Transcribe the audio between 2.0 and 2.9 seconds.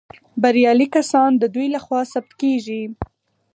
ثبت کیږي.